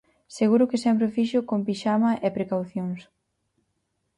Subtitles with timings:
[0.37, 3.01] Seguro que sempre o fixo con pixama e precaucións.